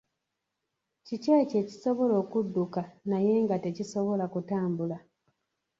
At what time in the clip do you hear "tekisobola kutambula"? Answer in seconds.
3.63-4.97